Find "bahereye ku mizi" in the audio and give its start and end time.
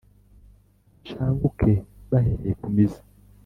2.09-3.01